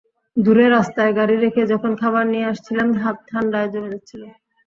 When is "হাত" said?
3.03-3.17